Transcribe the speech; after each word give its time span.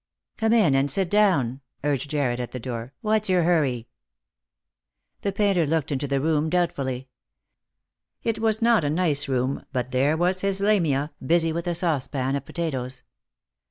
"Come 0.39 0.51
in 0.51 0.73
and 0.73 0.89
sit 0.89 1.11
down," 1.11 1.61
urged 1.83 2.09
Jarred 2.09 2.39
at 2.39 2.53
the 2.53 2.59
door. 2.59 2.91
"What's 3.01 3.29
your 3.29 3.43
hurry?" 3.43 3.87
The 5.21 5.31
painter 5.31 5.67
looked 5.67 5.91
into 5.91 6.07
the 6.07 6.19
room 6.19 6.49
doubtfully. 6.49 7.07
It 8.23 8.39
was 8.39 8.63
not 8.63 8.83
a 8.83 8.89
nice 8.89 9.27
room, 9.27 9.63
but 9.71 9.91
there 9.91 10.17
was 10.17 10.41
his 10.41 10.59
Lamia, 10.59 11.11
busy 11.23 11.53
with 11.53 11.67
a 11.67 11.75
saucepan 11.75 12.35
of 12.35 12.45
potatoes. 12.45 13.03